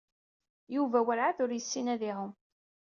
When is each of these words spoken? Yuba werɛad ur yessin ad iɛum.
Yuba 0.75 0.99
werɛad 1.05 1.37
ur 1.43 1.51
yessin 1.53 1.87
ad 1.93 2.01
iɛum. 2.09 2.31